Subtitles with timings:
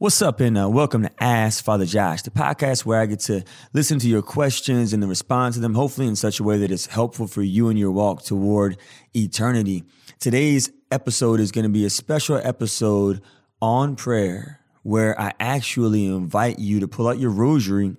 [0.00, 3.44] What's up, and uh, welcome to Ask Father Josh, the podcast where I get to
[3.74, 6.70] listen to your questions and then respond to them, hopefully in such a way that
[6.70, 8.78] it's helpful for you in your walk toward
[9.14, 9.84] eternity.
[10.18, 13.20] Today's episode is going to be a special episode
[13.60, 17.94] on prayer where I actually invite you to pull out your rosary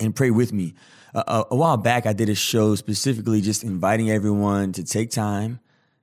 [0.00, 0.72] and pray with me.
[1.14, 5.10] Uh, a, a while back, I did a show specifically just inviting everyone to take
[5.10, 5.60] time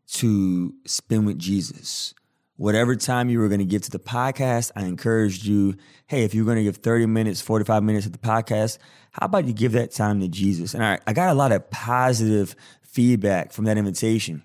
[0.09, 2.13] to spend with Jesus
[2.59, 5.75] whatever time you were going to give to the podcast, I encouraged you,
[6.07, 8.79] hey, if you're going to give 30 minutes, 45 minutes to the podcast,
[9.11, 10.73] how about you give that time to Jesus?
[10.73, 14.43] And I, I got a lot of positive feedback from that invitation.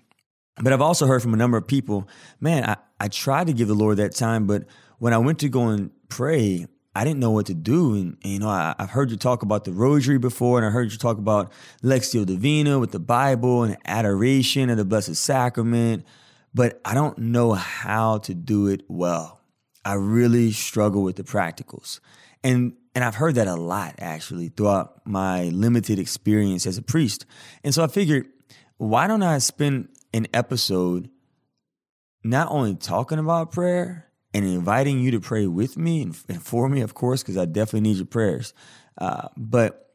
[0.55, 2.07] But I've also heard from a number of people,
[2.39, 4.63] man, I, I tried to give the Lord that time, but
[4.99, 7.95] when I went to go and pray, I didn't know what to do.
[7.95, 10.69] And, and you know, I, have heard you talk about the rosary before, and I
[10.69, 11.51] heard you talk about
[11.83, 16.05] Lectio Divina with the Bible and adoration of the Blessed Sacrament
[16.55, 19.41] but I don't know how to do it well.
[19.83, 21.99] I really struggle with the practicals.
[22.43, 27.25] And and I've heard that a lot actually throughout my limited experience as a priest.
[27.61, 28.27] And so I figured,
[28.77, 31.09] why don't I spend an episode
[32.23, 36.69] not only talking about prayer and inviting you to pray with me and, and for
[36.69, 38.53] me, of course, because I definitely need your prayers,
[38.97, 39.89] uh, but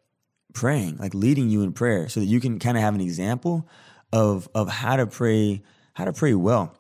[0.53, 3.67] praying, like leading you in prayer so that you can kind of have an example
[4.13, 5.63] of, of how to pray
[5.95, 6.77] how to pray well.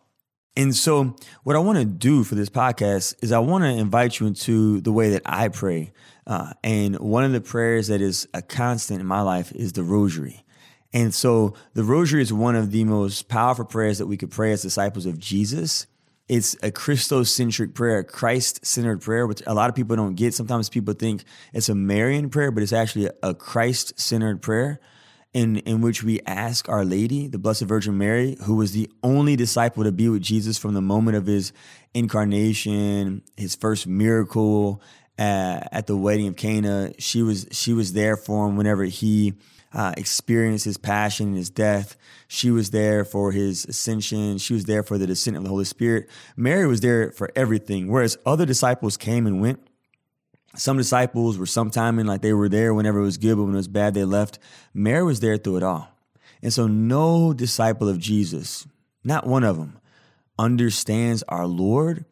[0.56, 4.18] And so, what I want to do for this podcast is I want to invite
[4.18, 5.92] you into the way that I pray.
[6.26, 9.84] Uh, and one of the prayers that is a constant in my life is the
[9.84, 10.44] rosary.
[10.92, 14.52] And so, the rosary is one of the most powerful prayers that we could pray
[14.52, 15.86] as disciples of Jesus.
[16.28, 20.34] It's a Christocentric prayer, a Christ centered prayer, which a lot of people don't get.
[20.34, 24.80] Sometimes people think it's a Marian prayer, but it's actually a Christ centered prayer
[25.32, 29.36] in, in which we ask Our Lady, the Blessed Virgin Mary, who was the only
[29.36, 31.52] disciple to be with Jesus from the moment of his
[31.94, 34.82] incarnation, his first miracle
[35.20, 36.92] at the wedding of Cana.
[36.98, 39.34] She was she was there for him whenever he
[39.72, 41.96] uh, experienced his passion and his death.
[42.26, 44.38] She was there for his ascension.
[44.38, 46.08] She was there for the descent of the Holy Spirit.
[46.36, 49.60] Mary was there for everything, whereas other disciples came and went
[50.56, 53.54] some disciples were sometime in like they were there whenever it was good, but when
[53.54, 54.38] it was bad, they left.
[54.74, 55.88] Mary was there through it all.
[56.42, 58.66] And so no disciple of Jesus,
[59.04, 59.78] not one of them,
[60.38, 62.04] understands our Lord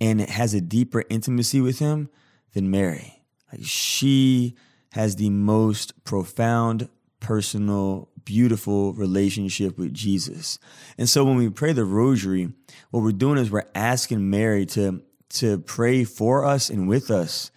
[0.00, 2.10] and has a deeper intimacy with him
[2.54, 3.22] than Mary.
[3.50, 4.54] Like she
[4.92, 6.88] has the most profound,
[7.20, 10.58] personal, beautiful relationship with Jesus.
[10.98, 12.52] And so when we pray the rosary,
[12.90, 17.50] what we're doing is we're asking Mary to, to pray for us and with us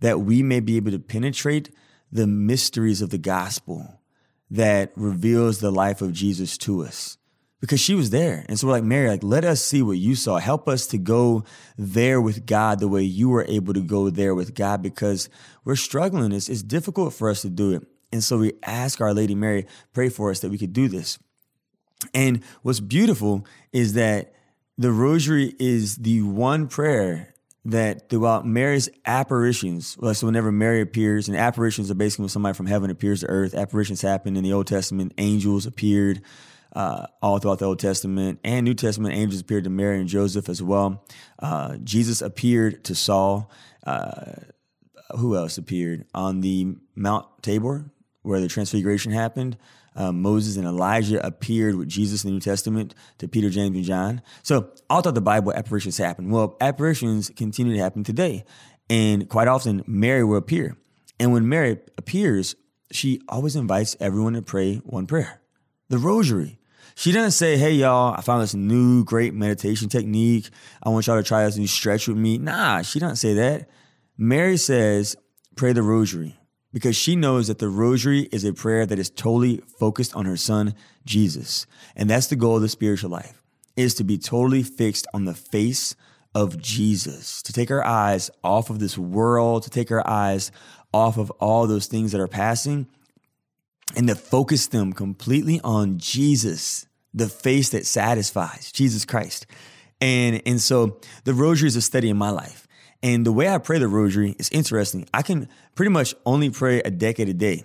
[0.00, 1.70] that we may be able to penetrate
[2.10, 4.00] the mysteries of the gospel
[4.50, 7.18] that reveals the life of Jesus to us.
[7.60, 8.46] Because she was there.
[8.48, 10.38] And so we're like, Mary, like, let us see what you saw.
[10.38, 11.42] Help us to go
[11.76, 15.28] there with God the way you were able to go there with God because
[15.64, 16.30] we're struggling.
[16.30, 17.82] It's, it's difficult for us to do it.
[18.12, 21.18] And so we ask Our Lady Mary, pray for us that we could do this.
[22.14, 24.32] And what's beautiful is that
[24.76, 27.34] the rosary is the one prayer
[27.68, 32.54] that throughout Mary's apparitions, well, so whenever Mary appears, and apparitions are basically when somebody
[32.54, 33.54] from heaven appears to earth.
[33.54, 35.12] Apparitions happen in the Old Testament.
[35.18, 36.22] Angels appeared
[36.74, 39.14] uh, all throughout the Old Testament and New Testament.
[39.14, 41.04] Angels appeared to Mary and Joseph as well.
[41.38, 43.50] Uh, Jesus appeared to Saul.
[43.86, 44.32] Uh,
[45.16, 47.90] who else appeared on the Mount Tabor,
[48.22, 49.56] where the Transfiguration happened?
[49.98, 53.84] Um, Moses and Elijah appeared with Jesus in the New Testament to Peter, James, and
[53.84, 54.22] John.
[54.44, 56.30] So all throughout the Bible, apparitions happen.
[56.30, 58.44] Well, apparitions continue to happen today.
[58.88, 60.76] And quite often, Mary will appear.
[61.18, 62.54] And when Mary appears,
[62.92, 65.42] she always invites everyone to pray one prayer
[65.90, 66.58] the rosary.
[66.94, 70.50] She doesn't say, hey, y'all, I found this new great meditation technique.
[70.82, 72.38] I want y'all to try this new stretch with me.
[72.38, 73.68] Nah, she doesn't say that.
[74.16, 75.16] Mary says,
[75.56, 76.38] pray the rosary
[76.72, 80.36] because she knows that the rosary is a prayer that is totally focused on her
[80.36, 80.74] son,
[81.04, 81.66] Jesus.
[81.96, 83.42] And that's the goal of the spiritual life,
[83.76, 85.96] is to be totally fixed on the face
[86.34, 90.52] of Jesus, to take our eyes off of this world, to take our eyes
[90.92, 92.86] off of all those things that are passing,
[93.96, 99.46] and to focus them completely on Jesus, the face that satisfies, Jesus Christ.
[100.00, 102.67] And, and so the rosary is a study in my life.
[103.02, 105.08] And the way I pray the rosary is interesting.
[105.14, 107.64] I can pretty much only pray a decade a day.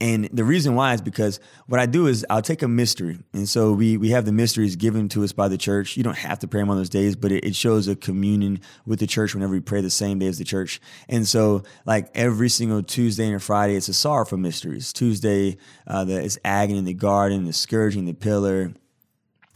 [0.00, 3.18] And the reason why is because what I do is I'll take a mystery.
[3.32, 5.96] And so we, we have the mysteries given to us by the church.
[5.96, 8.60] You don't have to pray them on those days, but it, it shows a communion
[8.86, 10.80] with the church whenever we pray the same day as the church.
[11.08, 14.92] And so like every single Tuesday and Friday, it's a sorrowful mysteries.
[14.92, 15.56] Tuesday,
[15.88, 18.72] uh, the, it's agony in the garden, the scourging, the pillar,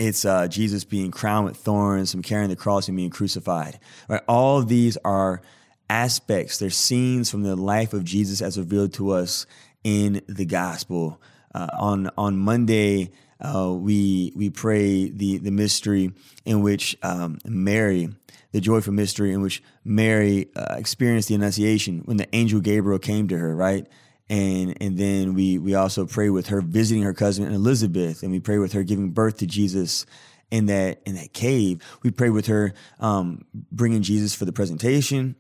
[0.03, 3.79] it's uh, Jesus being crowned with thorns, him carrying the cross and being crucified.
[4.09, 4.23] Right?
[4.27, 5.43] All these are
[5.89, 9.47] aspects, they're scenes from the life of Jesus as revealed to us
[9.85, 11.21] in the gospel.
[11.55, 16.13] Uh, on on Monday, uh, we we pray the the mystery
[16.45, 18.09] in which um, Mary,
[18.53, 23.29] the joyful mystery in which Mary uh, experienced the Annunciation when the angel Gabriel came
[23.29, 23.87] to her, right?
[24.29, 28.41] And and then we we also pray with her visiting her cousin Elizabeth, and we
[28.41, 30.07] pray with her giving birth to Jesus
[30.51, 31.83] in that in that cave.
[32.03, 35.37] We pray with her um, bringing Jesus for the presentation,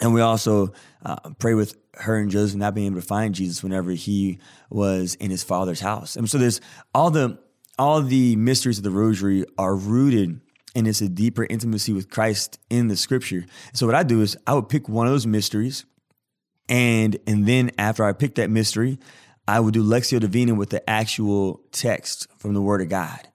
[0.00, 0.72] and we also
[1.04, 4.38] uh, pray with her and Joseph not being able to find Jesus whenever he
[4.68, 6.16] was in his father's house.
[6.16, 6.60] And so there's
[6.94, 7.38] all the
[7.78, 10.40] all the mysteries of the rosary are rooted
[10.74, 13.46] in it's a deeper intimacy with Christ in the scripture.
[13.72, 15.86] So what I do is I would pick one of those mysteries
[16.68, 18.98] and and then after I pick that mystery,
[19.46, 23.28] I would do Lectio Divina with the actual text from the Word of God.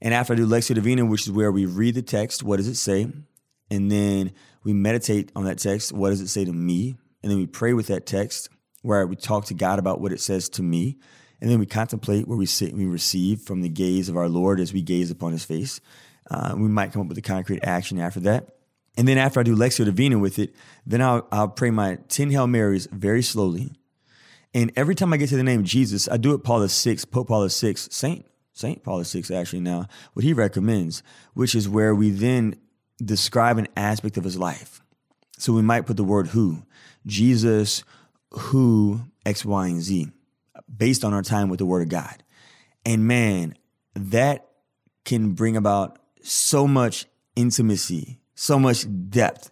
[0.00, 2.68] And after I do Lectio Divina, which is where we read the text, what does
[2.68, 3.10] it say?
[3.70, 6.96] And then we meditate on that text, what does it say to me?
[7.26, 8.48] and then we pray with that text
[8.82, 10.96] where we talk to God about what it says to me.
[11.40, 14.28] And then we contemplate where we sit and we receive from the gaze of our
[14.28, 15.80] Lord as we gaze upon his face.
[16.30, 18.55] Uh, we might come up with a concrete action after that.
[18.96, 20.54] And then after I do Lectio Divina with it,
[20.86, 23.72] then I'll, I'll pray my 10 Hail Marys very slowly.
[24.54, 27.28] And every time I get to the name Jesus, I do it Paul VI, Pope
[27.28, 31.02] Paul VI, Saint, Saint Paul VI actually now, what he recommends,
[31.34, 32.56] which is where we then
[33.04, 34.80] describe an aspect of his life.
[35.38, 36.62] So we might put the word who.
[37.06, 37.84] Jesus
[38.30, 40.08] who X, Y, and Z
[40.74, 42.22] based on our time with the Word of God.
[42.84, 43.56] And man,
[43.94, 44.48] that
[45.04, 49.50] can bring about so much intimacy, so much depth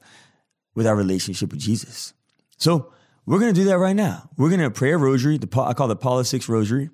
[0.77, 2.15] with our relationship with Jesus.
[2.57, 2.93] So
[3.27, 4.29] we're going to do that right now.
[4.37, 5.39] We're going to pray a rosary.
[5.39, 6.91] The I call it the Paul VI Rosary,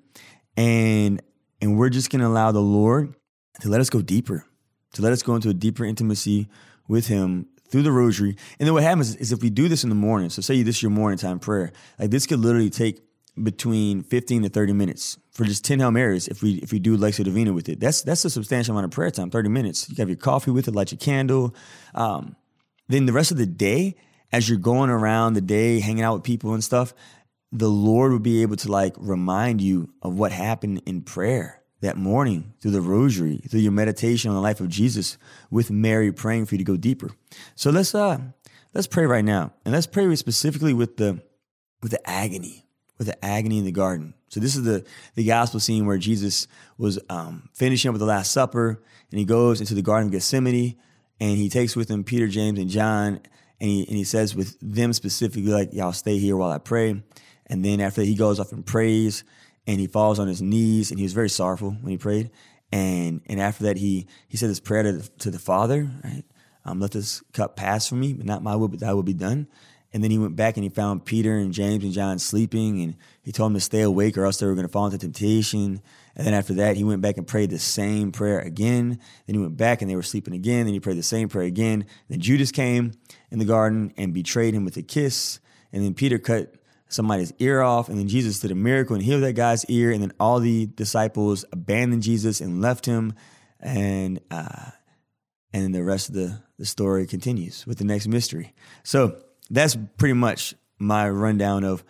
[0.57, 1.21] and
[1.61, 3.13] and we're just going to allow the Lord
[3.59, 4.45] to let us go deeper,
[4.93, 6.47] to let us go into a deeper intimacy
[6.87, 8.35] with Him through the rosary.
[8.59, 10.77] And then what happens is if we do this in the morning, so say this
[10.77, 13.01] is your morning time prayer, like this could literally take
[13.41, 16.97] between 15 to 30 minutes for just 10 Hail Marys if we if we do
[16.97, 17.79] Lectio Divina with it.
[17.79, 19.89] That's that's a substantial amount of prayer time, 30 minutes.
[19.89, 21.55] You have your coffee with it, light your candle.
[21.95, 22.35] Um,
[22.87, 23.95] then the rest of the day,
[24.31, 26.93] as you're going around the day, hanging out with people and stuff,
[27.51, 31.97] the Lord would be able to like remind you of what happened in prayer that
[31.97, 35.17] morning through the rosary, through your meditation on the life of Jesus
[35.49, 37.11] with Mary praying for you to go deeper.
[37.55, 38.19] So let's uh
[38.73, 39.53] let's pray right now.
[39.65, 41.21] And let's pray specifically with the
[41.81, 42.65] with the agony,
[43.01, 44.13] with the agony in the garden.
[44.29, 48.05] So this is the the gospel scene where Jesus was um, finishing up with the
[48.05, 50.75] Last Supper, and he goes into the Garden of Gethsemane,
[51.19, 53.19] and he takes with him Peter, James, and John,
[53.59, 57.01] and he and he says with them specifically, like, "Y'all stay here while I pray."
[57.47, 59.23] And then after that, he goes off and prays,
[59.65, 62.29] and he falls on his knees and he was very sorrowful when he prayed.
[62.71, 66.23] And and after that, he he said his prayer to the, to the Father, right?
[66.65, 69.15] Um, let this cup pass from me, but not my will, but thy will be
[69.15, 69.47] done.
[69.93, 72.95] And then he went back and he found Peter and James and John sleeping, and
[73.23, 75.81] he told them to stay awake or else they were going to fall into temptation.
[76.15, 78.99] And then after that, he went back and prayed the same prayer again.
[79.27, 80.65] Then he went back and they were sleeping again.
[80.65, 81.85] Then he prayed the same prayer again.
[82.09, 82.93] Then Judas came
[83.29, 85.39] in the garden and betrayed him with a kiss.
[85.73, 86.55] And then Peter cut
[86.87, 87.89] somebody's ear off.
[87.89, 89.91] And then Jesus did a miracle and healed that guy's ear.
[89.91, 93.13] And then all the disciples abandoned Jesus and left him.
[93.59, 94.71] And uh,
[95.53, 98.53] and the rest of the, the story continues with the next mystery.
[98.83, 99.17] So
[99.51, 101.83] that's pretty much my rundown of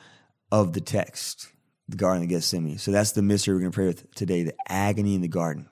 [0.51, 1.51] of the text,
[1.87, 2.77] the Garden of Gethsemane.
[2.77, 5.69] So that's the mystery we're going to pray with today, the agony in the garden.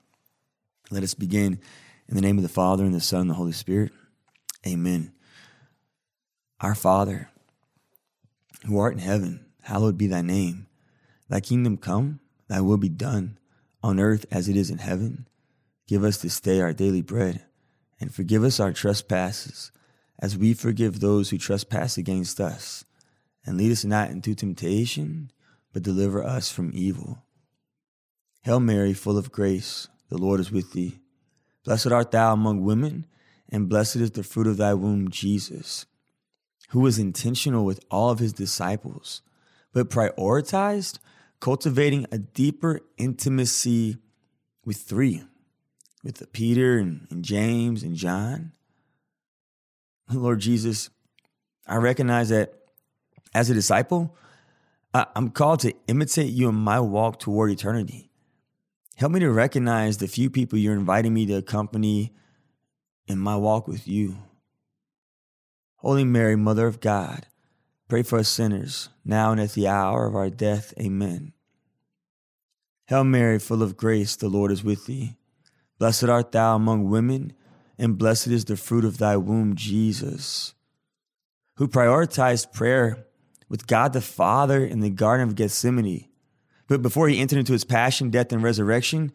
[0.90, 1.60] Let us begin
[2.08, 3.92] in the name of the Father and the Son and the Holy Spirit.
[4.66, 5.12] Amen.
[6.62, 7.30] Our Father
[8.66, 10.68] who art in heaven, hallowed be thy name.
[11.30, 13.38] Thy kingdom come, thy will be done,
[13.84, 15.28] on earth as it is in heaven.
[15.88, 17.46] Give us this day our daily bread,
[18.00, 19.72] and forgive us our trespasses,
[20.20, 22.86] as we forgive those who trespass against us.
[23.46, 25.32] And lead us not into temptation,
[25.74, 27.24] but deliver us from evil.
[28.44, 31.00] Hail Mary, full of grace, the Lord is with thee.
[31.64, 33.06] Blessed art thou among women,
[33.50, 35.86] and blessed is the fruit of thy womb, Jesus
[36.70, 39.22] who was intentional with all of his disciples,
[39.74, 41.00] but prioritized
[41.40, 43.98] cultivating a deeper intimacy
[44.66, 45.24] with three,
[46.04, 48.52] with Peter and, and James and John.
[50.14, 50.90] Lord Jesus,
[51.68, 52.54] I recognize that
[53.34, 54.16] as a disciple,
[54.94, 58.10] I'm called to imitate you in my walk toward eternity.
[58.96, 62.12] Help me to recognize the few people you're inviting me to accompany
[63.08, 64.18] in my walk with you.
[65.78, 67.28] Holy Mary, Mother of God,
[67.88, 70.74] pray for us sinners, now and at the hour of our death.
[70.80, 71.34] Amen.
[72.88, 75.16] Hail Mary, full of grace, the Lord is with thee.
[75.78, 77.34] Blessed art thou among women,
[77.80, 80.54] and blessed is the fruit of thy womb, Jesus.
[81.56, 83.06] Who prioritized prayer
[83.48, 86.08] with God the Father in the Garden of Gethsemane.
[86.68, 89.12] But before he entered into his passion, death, and resurrection,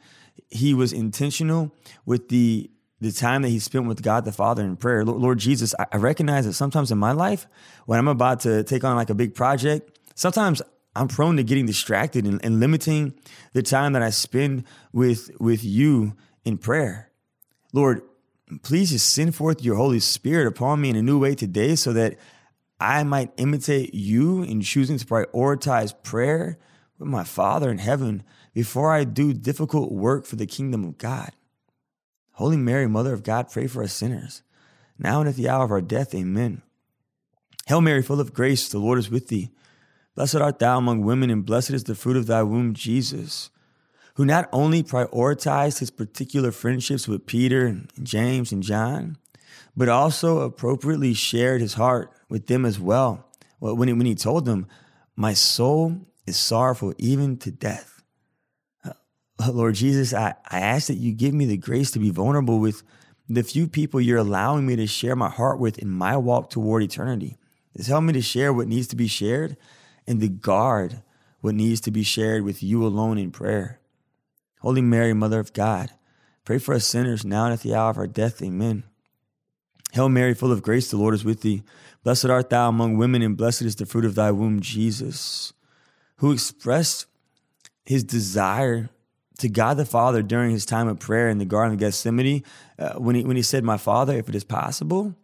[0.49, 1.73] he was intentional
[2.04, 5.04] with the the time that he spent with God the Father in prayer.
[5.04, 7.47] Lord Jesus, I recognize that sometimes in my life,
[7.85, 10.62] when I'm about to take on like a big project, sometimes
[10.97, 13.12] I'm prone to getting distracted and, and limiting
[13.52, 17.11] the time that I spend with with you in prayer.
[17.73, 18.02] Lord,
[18.62, 21.92] please just send forth your Holy Spirit upon me in a new way today so
[21.92, 22.16] that
[22.80, 26.58] I might imitate you in choosing to prioritize prayer
[26.99, 31.30] with my Father in heaven before I do difficult work for the kingdom of God.
[32.32, 34.42] Holy Mary, Mother of God, pray for us sinners,
[34.99, 36.14] now and at the hour of our death.
[36.14, 36.62] Amen.
[37.66, 39.50] Hail Mary, full of grace, the Lord is with thee.
[40.14, 43.50] Blessed art thou among women, and blessed is the fruit of thy womb, Jesus
[44.14, 49.18] who not only prioritized his particular friendships with Peter and James and John,
[49.76, 53.28] but also appropriately shared his heart with them as well.
[53.59, 54.66] When he, when he told them,
[55.16, 58.02] My soul is sorrowful even to death.
[58.85, 58.92] Uh,
[59.52, 62.83] Lord Jesus, I, I ask that you give me the grace to be vulnerable with
[63.28, 66.83] the few people you're allowing me to share my heart with in my walk toward
[66.83, 67.38] eternity.
[67.76, 69.56] Just help me to share what needs to be shared
[70.06, 71.02] and to guard
[71.40, 73.80] what needs to be shared with you alone in prayer.
[74.64, 75.90] Holy Mary, Mother of God,
[76.47, 78.40] pray for us sinners now and at the hour of our death.
[78.40, 78.85] Amen.
[79.92, 81.62] Hail Mary, full of grace, the Lord is with thee.
[82.02, 85.52] Blessed art thou among women, and blessed is the fruit of thy womb, Jesus,
[86.16, 87.04] who expressed
[87.85, 88.88] his desire
[89.38, 92.42] to God the Father during his time of prayer in the Garden of Gethsemane
[92.78, 95.14] uh, when, he, when he said, My Father, if it is possible,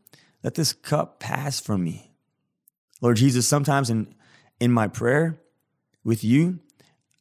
[0.45, 2.13] let this cup pass from me.
[3.01, 4.15] Lord Jesus, sometimes in,
[4.61, 5.41] in my prayer
[6.05, 6.59] with you,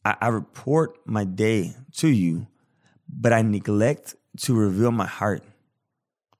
[0.06, 2.48] I, I report my day to you,
[3.08, 5.44] but I neglect to reveal my heart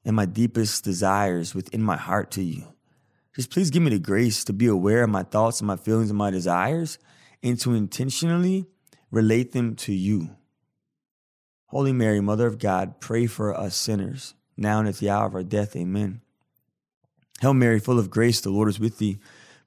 [0.06, 2.64] and my deepest desires within my heart to you.
[3.36, 6.10] Just please give me the grace to be aware of my thoughts and my feelings
[6.10, 6.98] and my desires
[7.44, 8.66] and to intentionally
[9.12, 10.36] relate them to you.
[11.68, 15.36] Holy Mary, Mother of God, pray for us sinners, now and at the hour of
[15.36, 15.76] our death.
[15.76, 16.22] Amen.
[17.40, 19.20] Hail Mary, full of grace, the Lord is with thee.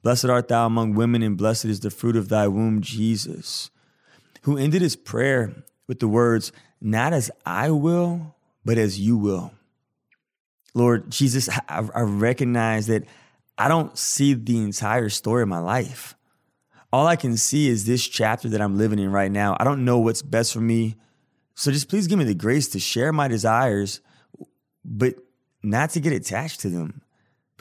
[0.03, 3.71] Blessed art thou among women, and blessed is the fruit of thy womb, Jesus
[4.43, 8.35] who ended his prayer with the words, Not as I will,
[8.65, 9.53] but as you will.
[10.75, 13.05] Lord Jesus, I, I recognize that
[13.59, 16.15] I don't see the entire story of my life.
[16.93, 19.57] All I can see is this chapter that I'm living in right now.
[19.59, 20.97] I don't know what's best for me.
[21.55, 24.01] So just please give me the grace to share my desires,
[24.85, 25.15] but
[25.63, 27.03] not to get attached to them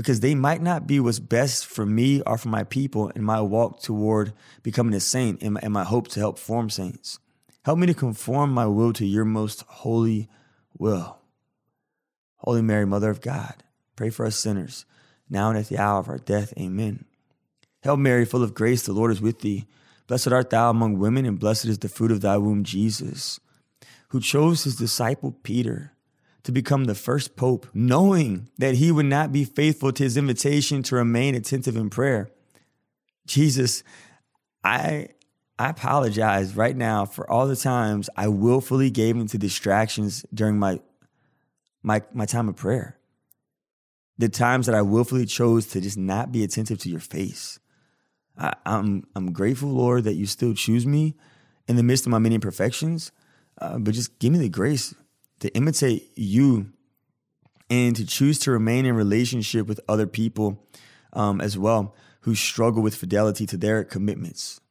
[0.02, 3.40] because they might not be what's best for me or for my people in my
[3.40, 7.20] walk toward becoming a saint and my, hope to help form saints.
[7.66, 10.28] Help me to conform my will to your most holy
[10.76, 11.20] will.
[12.38, 13.54] Holy Mary, Mother of God,
[13.96, 14.88] pray for us sinners,
[15.30, 16.52] now and at the hour of our death.
[16.58, 17.06] Amen.
[17.84, 19.68] Hail Mary, full of grace, the Lord is with thee.
[20.08, 23.40] Blessed art thou among women, and blessed is the fruit of thy womb, Jesus,
[24.08, 25.92] who chose his disciple Peter
[26.44, 30.82] to become the first pope, knowing that he would not be faithful to his invitation
[30.84, 32.32] to remain attentive in prayer.
[33.28, 33.84] Jesus,
[34.64, 35.10] I
[35.60, 40.80] I apologize right now for all the times I willfully gave into distractions during my
[41.84, 42.98] my my time of prayer.
[44.18, 47.60] The times that I willfully chose to just not be attentive to your face.
[48.38, 51.16] I, I'm I'm grateful, Lord, that you still choose me
[51.68, 53.12] in the midst of my many imperfections.
[53.60, 54.96] Uh, but just give me the grace
[55.42, 56.72] to imitate you
[57.70, 60.64] and to choose to remain in relationship with other people
[61.14, 64.62] um, as well who struggle with fidelity to their commitments.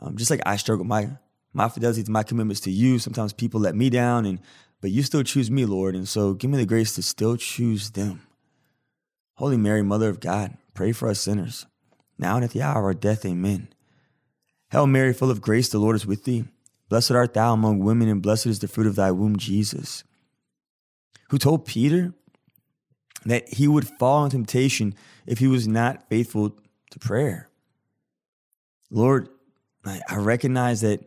[0.00, 1.10] Um, just like I struggle my
[1.54, 2.98] my fidelity to my commitments to you.
[2.98, 4.38] Sometimes people let me down, and
[4.80, 5.94] but you still choose me, Lord.
[5.94, 8.20] And so give me the grace to still choose them.
[9.36, 11.66] Holy Mary, Mother of God, pray for us sinners,
[12.18, 13.24] now and at the hour of our death.
[13.24, 13.68] Amen.
[14.70, 16.44] Hail Mary, full of grace, the Lord is with thee.
[16.90, 20.04] Blessed art thou among women, and blessed is the fruit of thy womb, Jesus
[21.28, 22.14] who told Peter
[23.24, 24.94] that he would fall in temptation
[25.26, 26.56] if he was not faithful
[26.90, 27.48] to prayer.
[28.90, 29.28] Lord,
[29.84, 31.00] I recognize that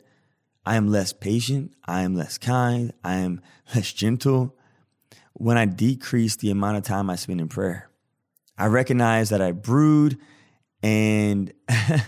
[0.66, 3.42] I am less patient, I am less kind, I am
[3.76, 4.56] less gentle
[5.34, 7.90] when I decrease the amount of time I spend in prayer.
[8.58, 10.18] I recognize that I brood
[10.84, 11.52] and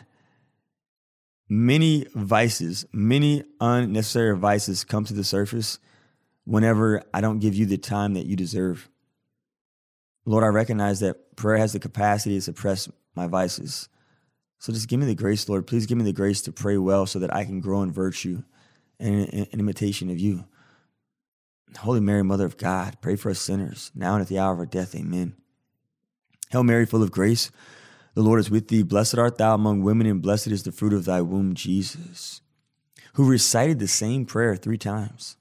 [1.50, 5.80] many vices, many unnecessary vices come to the surface
[6.46, 8.90] whenever I don't give you the time that you deserve.
[10.26, 13.90] Lord, I recognize that prayer has the capacity to suppress my vices.
[14.60, 15.68] So just give me the grace, Lord.
[15.68, 18.44] Please give me the grace to pray well so that I can grow in virtue
[19.00, 20.46] and in imitation of you.
[21.80, 24.60] Holy Mary, Mother of God, pray for us sinners, now and at the hour of
[24.60, 24.96] our death.
[24.96, 25.36] Amen.
[26.52, 27.52] Hail Mary, full of grace,
[28.14, 28.84] the Lord is with thee.
[28.84, 32.42] Blessed art thou among women, and blessed is the fruit of thy womb, Jesus,
[33.14, 35.36] who recited the same prayer three times.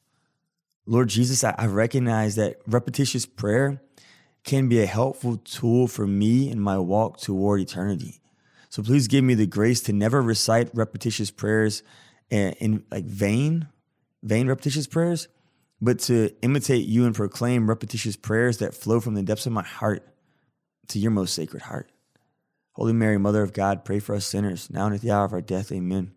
[0.87, 3.81] Lord Jesus, I, recognize that repetitious prayer
[4.45, 8.21] can be a helpful tool for me in my walk toward eternity.
[8.69, 11.83] So please give me the grace to never recite repetitious prayers
[12.31, 13.69] in, in like vain,
[14.23, 15.29] vain repetitious prayers,
[15.81, 19.62] but to imitate you and proclaim repetitious prayers that flow from the depths of my
[19.62, 20.09] heart
[20.89, 21.91] to your most sacred heart.
[22.73, 25.33] Holy Mary, Mother of God, pray for us sinners, now and at the hour of
[25.33, 25.71] our death.
[25.71, 26.12] Amen.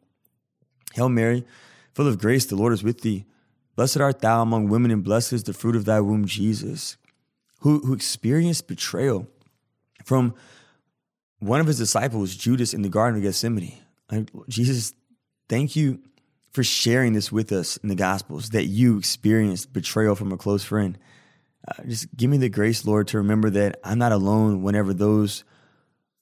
[0.94, 1.46] Hail Mary,
[1.94, 3.26] full of grace, the Lord is with thee.
[3.76, 6.98] Blessed art thou among women, and blessed is the fruit of thy womb, Jesus,
[7.60, 9.28] who, who experienced betrayal
[10.04, 10.34] from
[11.40, 13.78] one of his disciples, Judas, in the Garden of Gethsemane.
[14.48, 14.94] Jesus,
[15.50, 16.00] thank you
[16.52, 20.64] for sharing this with us in the Gospels that you experienced betrayal from a close
[20.64, 20.98] friend.
[21.68, 25.44] Uh, just give me the grace, Lord, to remember that I'm not alone whenever those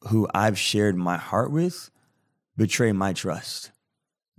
[0.10, 1.92] who I've shared my heart with
[2.58, 3.72] betray my trust.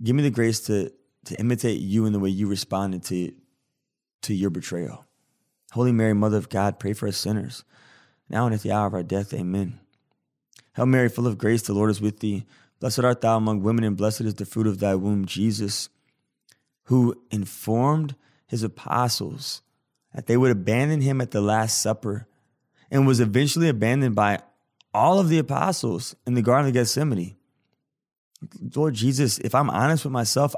[0.03, 0.91] Give me the grace to
[1.25, 3.33] to imitate you in the way you responded to
[4.21, 5.05] to your betrayal.
[5.71, 7.63] Holy Mary, Mother of God, pray for us sinners,
[8.29, 9.33] now and at the hour of our death.
[9.33, 9.79] Amen.
[10.75, 12.45] Hail Mary, full of grace, the Lord is with thee.
[12.79, 15.89] Blessed art thou among women, and blessed is the fruit of thy womb, Jesus,
[16.83, 18.15] who informed
[18.47, 19.61] his apostles
[20.13, 22.27] that they would abandon him at the Last Supper
[22.89, 24.39] and was eventually abandoned by
[24.93, 27.35] all of the apostles in the Garden of Gethsemane.
[28.75, 30.55] Lord Jesus, if I'm honest with myself,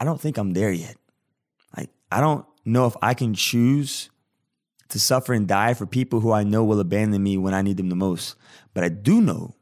[0.00, 0.96] I don't think I'm there yet.
[1.76, 4.10] Like, I don't know if I can choose
[4.88, 7.76] to suffer and die for people who I know will abandon me when I need
[7.76, 8.34] them the most.
[8.74, 9.54] But I do know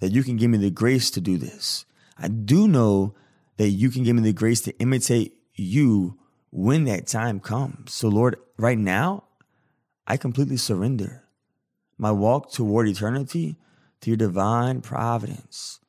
[0.00, 1.86] that you can give me the grace to do this.
[2.18, 3.14] I do know
[3.56, 6.18] that you can give me the grace to imitate you
[6.50, 7.94] when that time comes.
[7.94, 9.24] So, Lord, right now,
[10.06, 11.24] I completely surrender
[11.96, 13.56] my walk toward eternity
[14.00, 15.80] to your divine providence.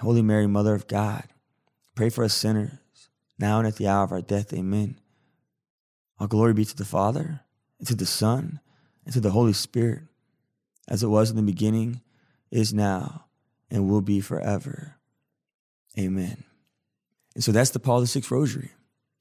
[0.00, 1.24] Holy Mary, Mother of God,
[1.94, 2.72] pray for us sinners,
[3.42, 4.54] now and at the hour of our death.
[4.54, 4.98] Amen.
[6.18, 7.40] All glory be to the Father,
[7.78, 8.60] and to the Son,
[9.04, 10.04] and to the Holy Spirit,
[10.88, 12.00] as it was in the beginning,
[12.50, 13.26] is now,
[13.70, 14.96] and will be forever.
[15.98, 16.44] Amen.
[17.34, 18.70] And so that's the Paul the Sixth Rosary.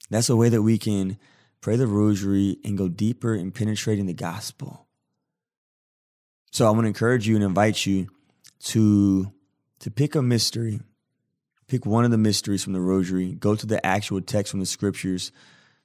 [0.09, 1.17] That's a way that we can
[1.59, 4.87] pray the Rosary and go deeper in penetrating the gospel.
[6.51, 8.07] So I want to encourage you and invite you
[8.65, 9.31] to,
[9.79, 10.81] to pick a mystery,
[11.71, 14.65] pick one of the mysteries from the Rosary, go to the actual text from the
[14.65, 15.31] scriptures,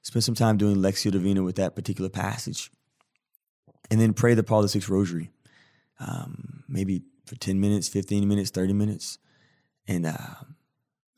[0.01, 2.69] spend some time doing Lectio Divina with that particular passage,
[3.89, 5.31] and then pray the Paul VI Rosary.
[5.97, 9.17] Um, maybe for 10 minutes, 15 minutes, 30 minutes.
[9.87, 10.35] And, uh,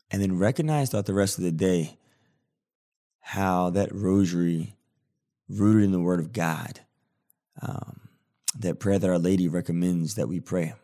[0.08, 1.98] and then recognize throughout the rest of the day
[3.18, 4.76] how that rosary,
[5.48, 6.78] rooted in the Word of God,
[7.60, 8.02] um,
[8.56, 10.74] that prayer that Our Lady recommends that we pray,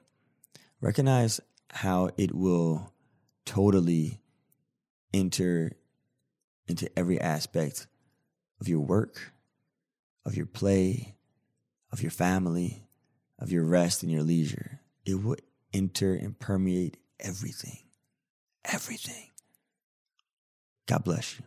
[0.81, 2.93] recognize how it will
[3.47, 4.21] totally
[5.15, 5.73] enter
[6.69, 7.87] into every aspect
[8.61, 9.33] of your work,
[10.27, 11.15] of your play,
[11.93, 12.83] of your family,
[13.39, 14.81] of your rest and your leisure.
[15.07, 15.37] It will
[15.73, 17.79] enter and permeate everything.
[18.65, 19.31] Everything.
[20.87, 21.45] God bless you.